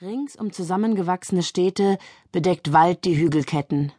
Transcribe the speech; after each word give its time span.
Rings 0.00 0.36
um 0.36 0.52
zusammengewachsene 0.52 1.42
Städte 1.42 1.98
bedeckt 2.30 2.72
Wald 2.72 3.04
die 3.04 3.16
Hügelketten. 3.16 3.90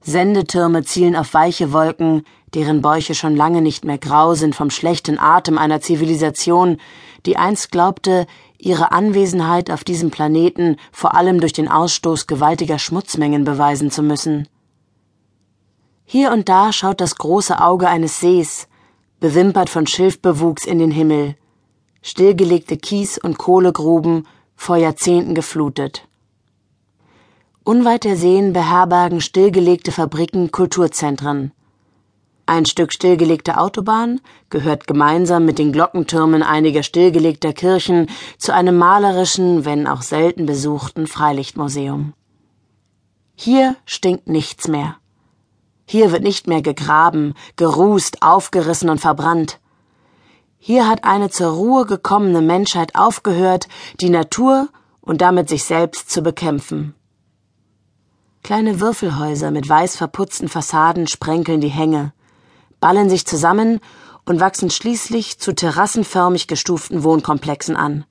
Sendetürme 0.00 0.84
zielen 0.84 1.16
auf 1.16 1.34
weiche 1.34 1.74
Wolken, 1.74 2.22
deren 2.54 2.80
Bäuche 2.80 3.14
schon 3.14 3.36
lange 3.36 3.60
nicht 3.60 3.84
mehr 3.84 3.98
grau 3.98 4.32
sind 4.32 4.54
vom 4.54 4.70
schlechten 4.70 5.18
Atem 5.18 5.58
einer 5.58 5.82
Zivilisation, 5.82 6.78
die 7.26 7.36
einst 7.36 7.72
glaubte, 7.72 8.26
ihre 8.56 8.90
Anwesenheit 8.90 9.70
auf 9.70 9.84
diesem 9.84 10.10
Planeten 10.10 10.78
vor 10.92 11.14
allem 11.14 11.40
durch 11.40 11.52
den 11.52 11.68
Ausstoß 11.68 12.26
gewaltiger 12.26 12.78
Schmutzmengen 12.78 13.44
beweisen 13.44 13.90
zu 13.90 14.02
müssen. 14.02 14.48
Hier 16.06 16.32
und 16.32 16.48
da 16.48 16.72
schaut 16.72 17.02
das 17.02 17.16
große 17.16 17.60
Auge 17.60 17.86
eines 17.86 18.18
Sees, 18.20 18.66
bewimpert 19.20 19.68
von 19.68 19.86
Schilfbewuchs 19.86 20.64
in 20.64 20.78
den 20.78 20.90
Himmel, 20.90 21.36
stillgelegte 22.00 22.78
Kies- 22.78 23.18
und 23.18 23.36
Kohlegruben 23.36 24.26
vor 24.56 24.76
Jahrzehnten 24.76 25.34
geflutet. 25.34 26.08
Unweit 27.62 28.04
der 28.04 28.16
Seen 28.16 28.52
beherbergen 28.52 29.20
stillgelegte 29.20 29.92
Fabriken 29.92 30.50
Kulturzentren. 30.50 31.52
Ein 32.46 32.64
Stück 32.64 32.92
stillgelegte 32.92 33.58
Autobahn 33.58 34.20
gehört 34.50 34.86
gemeinsam 34.86 35.44
mit 35.44 35.58
den 35.58 35.72
Glockentürmen 35.72 36.44
einiger 36.44 36.84
stillgelegter 36.84 37.52
Kirchen 37.52 38.08
zu 38.38 38.54
einem 38.54 38.78
malerischen, 38.78 39.64
wenn 39.64 39.88
auch 39.88 40.02
selten 40.02 40.46
besuchten 40.46 41.08
Freilichtmuseum. 41.08 42.14
Hier 43.34 43.74
stinkt 43.84 44.28
nichts 44.28 44.68
mehr. 44.68 44.96
Hier 45.86 46.12
wird 46.12 46.22
nicht 46.22 46.46
mehr 46.46 46.62
gegraben, 46.62 47.34
gerußt, 47.56 48.22
aufgerissen 48.22 48.90
und 48.90 49.00
verbrannt. 49.00 49.58
Hier 50.68 50.88
hat 50.88 51.04
eine 51.04 51.30
zur 51.30 51.52
Ruhe 51.52 51.86
gekommene 51.86 52.42
Menschheit 52.42 52.96
aufgehört, 52.96 53.68
die 54.00 54.10
Natur 54.10 54.68
und 55.00 55.20
damit 55.20 55.48
sich 55.48 55.62
selbst 55.62 56.10
zu 56.10 56.22
bekämpfen. 56.22 56.96
Kleine 58.42 58.80
Würfelhäuser 58.80 59.52
mit 59.52 59.68
weiß 59.68 59.94
verputzten 59.94 60.48
Fassaden 60.48 61.06
sprenkeln 61.06 61.60
die 61.60 61.68
Hänge, 61.68 62.12
ballen 62.80 63.08
sich 63.08 63.26
zusammen 63.26 63.78
und 64.24 64.40
wachsen 64.40 64.68
schließlich 64.68 65.38
zu 65.38 65.54
terrassenförmig 65.54 66.48
gestuften 66.48 67.04
Wohnkomplexen 67.04 67.76
an. 67.76 68.04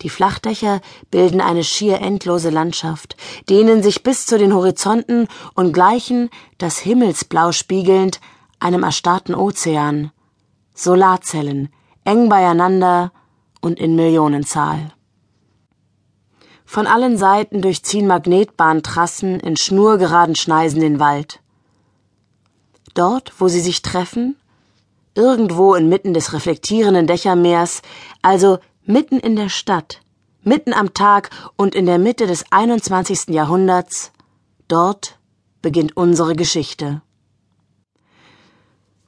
Die 0.00 0.10
Flachdächer 0.10 0.80
bilden 1.12 1.40
eine 1.40 1.62
schier 1.62 2.00
endlose 2.00 2.50
Landschaft, 2.50 3.16
dehnen 3.48 3.84
sich 3.84 4.02
bis 4.02 4.26
zu 4.26 4.36
den 4.36 4.52
Horizonten 4.52 5.28
und 5.54 5.72
gleichen, 5.72 6.28
das 6.58 6.78
Himmelsblau 6.78 7.52
spiegelnd, 7.52 8.20
einem 8.58 8.82
erstarrten 8.82 9.36
Ozean. 9.36 10.10
Solarzellen, 10.74 11.68
eng 12.04 12.28
beieinander 12.28 13.12
und 13.60 13.78
in 13.78 13.94
Millionenzahl. 13.96 14.92
Von 16.64 16.86
allen 16.86 17.18
Seiten 17.18 17.60
durchziehen 17.60 18.06
Magnetbahntrassen 18.06 19.38
in 19.40 19.56
schnurgeraden 19.56 20.34
Schneisen 20.34 20.80
den 20.80 20.98
Wald. 20.98 21.40
Dort, 22.94 23.32
wo 23.38 23.48
sie 23.48 23.60
sich 23.60 23.82
treffen, 23.82 24.36
irgendwo 25.14 25.74
inmitten 25.74 26.14
des 26.14 26.32
reflektierenden 26.32 27.06
Dächermeers, 27.06 27.82
also 28.22 28.58
mitten 28.84 29.18
in 29.18 29.36
der 29.36 29.48
Stadt, 29.48 30.00
mitten 30.42 30.72
am 30.72 30.94
Tag 30.94 31.30
und 31.56 31.74
in 31.74 31.86
der 31.86 31.98
Mitte 31.98 32.26
des 32.26 32.44
21. 32.50 33.28
Jahrhunderts, 33.28 34.12
dort 34.68 35.18
beginnt 35.60 35.96
unsere 35.96 36.34
Geschichte. 36.34 37.02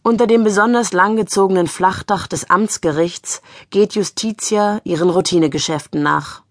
Unter 0.06 0.26
dem 0.26 0.44
besonders 0.44 0.92
langgezogenen 0.92 1.66
Flachdach 1.66 2.26
des 2.26 2.50
Amtsgerichts 2.50 3.40
geht 3.70 3.94
Justitia 3.94 4.82
ihren 4.84 5.08
Routinegeschäften 5.08 6.02
nach. 6.02 6.42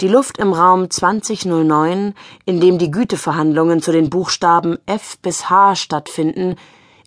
Die 0.00 0.06
Luft 0.06 0.38
im 0.38 0.52
Raum 0.52 0.88
2009, 0.88 2.14
in 2.44 2.60
dem 2.60 2.78
die 2.78 2.92
Güteverhandlungen 2.92 3.82
zu 3.82 3.90
den 3.90 4.10
Buchstaben 4.10 4.78
F 4.86 5.18
bis 5.18 5.50
H 5.50 5.74
stattfinden, 5.74 6.54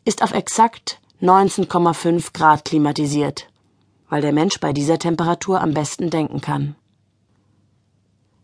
ist 0.03 0.23
auf 0.23 0.33
exakt 0.33 0.99
19,5 1.21 2.33
Grad 2.33 2.65
klimatisiert, 2.65 3.47
weil 4.09 4.21
der 4.21 4.33
Mensch 4.33 4.59
bei 4.59 4.73
dieser 4.73 4.99
Temperatur 4.99 5.61
am 5.61 5.73
besten 5.73 6.09
denken 6.09 6.41
kann. 6.41 6.75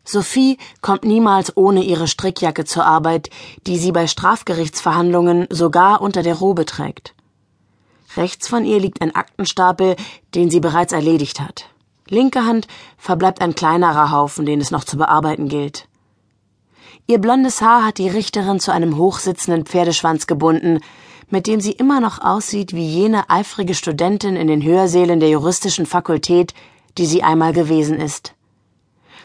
Sophie 0.04 0.58
kommt 0.82 1.04
niemals 1.04 1.56
ohne 1.56 1.84
ihre 1.84 2.08
Strickjacke 2.08 2.66
zur 2.66 2.86
Arbeit, 2.86 3.30
die 3.68 3.78
sie 3.78 3.92
bei 3.92 4.08
Strafgerichtsverhandlungen 4.08 5.48
sogar 5.50 6.02
unter 6.02 6.24
der 6.24 6.36
Robe 6.36 6.66
trägt. 6.66 7.14
Rechts 8.18 8.48
von 8.48 8.66
ihr 8.66 8.80
liegt 8.80 9.02
ein 9.02 9.16
Aktenstapel, 9.16 9.96
den 10.36 10.50
sie 10.50 10.60
bereits 10.60 10.92
erledigt 10.92 11.40
hat. 11.40 11.68
Linke 12.10 12.46
Hand 12.46 12.68
verbleibt 12.98 13.42
ein 13.42 13.56
kleinerer 13.56 14.12
Haufen, 14.12 14.46
den 14.46 14.60
es 14.60 14.72
noch 14.72 14.84
zu 14.84 14.98
bearbeiten 14.98 15.48
gilt. 15.48 15.88
Ihr 17.08 17.20
blondes 17.20 17.62
Haar 17.62 17.86
hat 17.86 17.98
die 17.98 18.10
Richterin 18.10 18.60
zu 18.60 18.72
einem 18.72 18.98
hochsitzenden 18.98 19.66
Pferdeschwanz 19.66 20.28
gebunden, 20.28 20.80
mit 21.30 21.48
dem 21.48 21.62
sie 21.62 21.72
immer 21.72 22.02
noch 22.02 22.20
aussieht 22.20 22.74
wie 22.74 22.86
jene 22.86 23.30
eifrige 23.30 23.74
Studentin 23.74 24.36
in 24.36 24.48
den 24.48 24.62
Hörsälen 24.62 25.22
der 25.22 25.30
juristischen 25.30 25.86
Fakultät, 25.86 26.54
die 26.98 27.06
sie 27.06 27.24
einmal 27.24 27.54
gewesen 27.54 28.00
ist. 28.00 28.34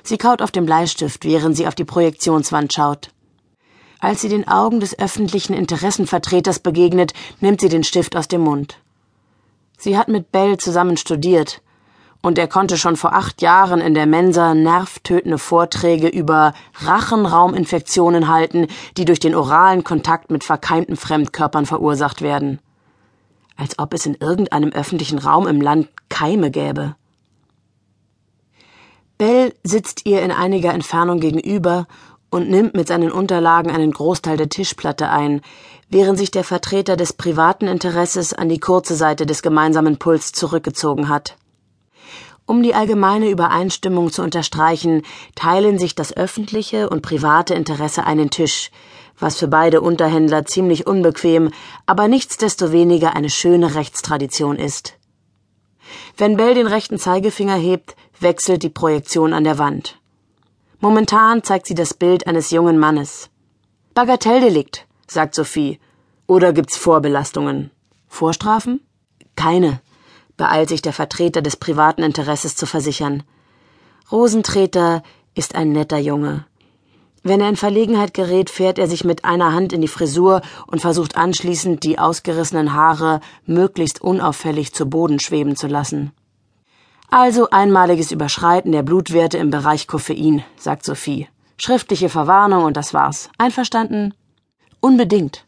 Sie 0.07 0.19
kaut 0.19 0.41
auf 0.41 0.53
dem 0.53 0.67
Bleistift, 0.67 1.25
während 1.25 1.57
sie 1.57 1.67
auf 1.67 1.75
die 1.75 1.85
Projektionswand 1.85 2.73
schaut. 2.73 3.11
Als 3.99 4.21
sie 4.21 4.29
den 4.29 4.47
Augen 4.47 4.79
des 4.79 4.97
öffentlichen 4.97 5.53
Interessenvertreters 5.53 6.61
begegnet, 6.61 7.13
nimmt 7.41 7.61
sie 7.61 7.69
den 7.69 7.83
Stift 7.83 8.15
aus 8.15 8.29
dem 8.29 8.43
Mund. 8.43 8.79
Sie 9.77 9.99
hat 9.99 10.07
mit 10.07 10.31
Bell 10.31 10.59
zusammen 10.59 10.97
studiert, 10.97 11.61
und 12.23 12.39
er 12.39 12.47
konnte 12.47 12.79
schon 12.79 12.95
vor 12.95 13.15
acht 13.15 13.43
Jahren 13.43 13.81
in 13.81 13.95
der 13.95 14.07
Mensa 14.07 14.55
nervtötende 14.55 15.39
Vorträge 15.39 16.07
über 16.07 16.55
Rachenrauminfektionen 16.85 18.29
halten, 18.29 18.69
die 18.97 19.07
durch 19.07 19.19
den 19.19 19.35
oralen 19.35 19.83
Kontakt 19.83 20.31
mit 20.31 20.45
verkeimten 20.45 20.97
Fremdkörpern 20.97 21.67
verursacht 21.67 22.23
werden. 22.23 22.61
Als 23.57 23.77
ob 23.81 23.93
es 23.93 24.07
in 24.07 24.15
irgendeinem 24.15 24.71
öffentlichen 24.71 25.19
Raum 25.19 25.49
im 25.49 25.61
Land 25.61 25.89
Keime 26.09 26.53
gäbe. 26.53 26.95
Bell 29.19 29.55
sitzt 29.63 30.05
ihr 30.05 30.23
in 30.23 30.31
einiger 30.31 30.75
Entfernung 30.75 31.21
gegenüber 31.21 31.87
und 32.29 32.51
nimmt 32.51 32.75
mit 32.75 32.89
seinen 32.89 33.11
Unterlagen 33.11 33.71
einen 33.71 33.93
Großteil 33.93 34.37
der 34.37 34.51
Tischplatte 34.51 35.09
ein, 35.09 35.41
während 35.89 36.19
sich 36.19 36.31
der 36.31 36.45
Vertreter 36.45 36.97
des 36.97 37.15
privaten 37.15 37.67
Interesses 37.67 38.35
an 38.35 38.49
die 38.49 38.61
kurze 38.61 38.95
Seite 38.95 39.25
des 39.25 39.41
gemeinsamen 39.41 39.99
Puls 39.99 40.33
zurückgezogen 40.33 41.09
hat. 41.09 41.37
Um 42.45 42.63
die 42.63 42.75
allgemeine 42.75 43.31
Übereinstimmung 43.31 44.13
zu 44.13 44.23
unterstreichen, 44.23 45.03
teilen 45.35 45.79
sich 45.79 45.95
das 45.95 46.17
öffentliche 46.17 46.91
und 46.91 47.03
private 47.03 47.55
Interesse 47.55 48.05
einen 48.05 48.31
Tisch, 48.31 48.71
was 49.19 49.39
für 49.39 49.49
beide 49.49 49.81
Unterhändler 49.81 50.45
ziemlich 50.45 50.87
unbequem, 50.87 51.51
aber 51.87 52.07
nichtsdestoweniger 52.07 53.17
eine 53.17 53.31
schöne 53.31 53.75
Rechtstradition 53.75 54.57
ist. 54.57 54.96
Wenn 56.17 56.37
Bell 56.37 56.55
den 56.55 56.67
rechten 56.67 56.99
Zeigefinger 56.99 57.57
hebt, 57.57 57.97
wechselt 58.21 58.63
die 58.63 58.71
Projektion 58.71 59.33
an 59.33 59.45
der 59.45 59.59
Wand. 59.59 59.99
Momentan 60.81 61.43
zeigt 61.43 61.67
sie 61.67 61.75
das 61.75 61.95
Bild 61.95 62.27
eines 62.27 62.51
jungen 62.51 62.79
Mannes. 62.79 63.31
Bagatelldelikt, 63.95 64.87
sagt 65.07 65.35
Sophie. 65.35 65.79
Oder 66.27 66.53
gibt's 66.53 66.77
Vorbelastungen? 66.77 67.71
Vorstrafen? 68.09 68.81
Keine, 69.37 69.81
beeilt 70.37 70.69
sich 70.69 70.83
der 70.83 70.93
Vertreter 70.93 71.43
des 71.43 71.57
privaten 71.57 72.03
Interesses 72.03 72.57
zu 72.57 72.67
versichern. 72.67 73.23
Rosentreter 74.11 75.03
ist 75.35 75.55
ein 75.55 75.73
netter 75.73 75.99
Junge. 75.99 76.47
Wenn 77.27 77.41
er 77.41 77.49
in 77.49 77.57
Verlegenheit 77.57 78.15
gerät, 78.15 78.51
fährt 78.51 78.79
er 78.79 78.87
sich 78.87 79.03
mit 79.03 79.25
einer 79.25 79.53
Hand 79.53 79.73
in 79.73 79.81
die 79.81 79.89
Frisur 79.89 80.43
und 80.69 80.81
versucht 80.81 81.17
anschließend, 81.17 81.83
die 81.83 81.99
ausgerissenen 81.99 82.73
Haare 82.73 83.19
möglichst 83.47 84.01
unauffällig 84.01 84.73
zu 84.73 84.87
Boden 84.87 85.19
schweben 85.19 85.57
zu 85.57 85.67
lassen. 85.67 86.13
Also 87.11 87.51
einmaliges 87.51 88.13
Überschreiten 88.13 88.71
der 88.71 88.85
Blutwerte 88.85 89.39
im 89.39 89.51
Bereich 89.51 89.89
Koffein, 89.89 90.45
sagt 90.57 90.85
Sophie. 90.85 91.27
Schriftliche 91.59 92.11
Verwarnung 92.11 92.63
und 92.63 92.77
das 92.77 92.95
war's. 92.95 93.29
Einverstanden? 93.39 94.15
Unbedingt. 94.79 95.47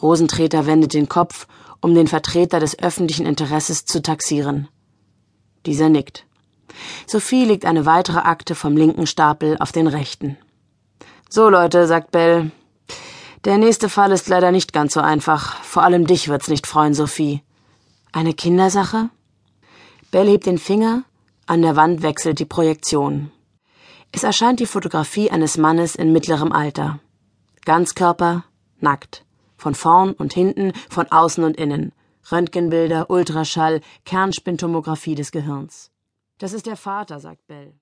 Rosentreter 0.00 0.64
wendet 0.64 0.94
den 0.94 1.10
Kopf, 1.10 1.46
um 1.82 1.94
den 1.94 2.06
Vertreter 2.06 2.58
des 2.58 2.78
öffentlichen 2.78 3.26
Interesses 3.26 3.84
zu 3.84 4.00
taxieren. 4.00 4.68
Dieser 5.66 5.90
nickt. 5.90 6.24
Sophie 7.06 7.44
legt 7.44 7.66
eine 7.66 7.84
weitere 7.84 8.20
Akte 8.20 8.54
vom 8.54 8.78
linken 8.78 9.06
Stapel 9.06 9.58
auf 9.60 9.72
den 9.72 9.88
rechten. 9.88 10.38
So, 11.28 11.48
Leute, 11.48 11.86
sagt 11.86 12.12
Bell. 12.12 12.50
Der 13.44 13.58
nächste 13.58 13.88
Fall 13.88 14.12
ist 14.12 14.28
leider 14.28 14.52
nicht 14.52 14.72
ganz 14.72 14.94
so 14.94 15.00
einfach. 15.00 15.62
Vor 15.62 15.82
allem 15.82 16.06
dich 16.06 16.28
wird's 16.28 16.48
nicht 16.48 16.66
freuen, 16.66 16.94
Sophie. 16.94 17.42
Eine 18.12 18.32
Kindersache? 18.32 19.10
Bell 20.10 20.28
hebt 20.28 20.46
den 20.46 20.58
Finger, 20.58 21.02
an 21.46 21.62
der 21.62 21.76
Wand 21.76 22.02
wechselt 22.02 22.38
die 22.38 22.44
Projektion. 22.44 23.30
Es 24.12 24.22
erscheint 24.22 24.60
die 24.60 24.66
Fotografie 24.66 25.30
eines 25.30 25.58
Mannes 25.58 25.94
in 25.94 26.12
mittlerem 26.12 26.52
Alter. 26.52 27.00
Ganzkörper, 27.64 28.44
nackt. 28.80 29.24
Von 29.56 29.74
vorn 29.74 30.12
und 30.12 30.32
hinten, 30.32 30.72
von 30.88 31.10
außen 31.10 31.44
und 31.44 31.56
innen. 31.56 31.92
Röntgenbilder, 32.30 33.10
Ultraschall, 33.10 33.80
Kernspintomographie 34.04 35.14
des 35.14 35.32
Gehirns. 35.32 35.90
Das 36.38 36.52
ist 36.52 36.66
der 36.66 36.76
Vater, 36.76 37.20
sagt 37.20 37.46
Bell. 37.46 37.78